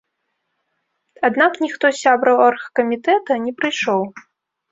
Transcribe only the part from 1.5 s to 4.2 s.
ніхто з сябраў аргкамітэта не прыйшоў.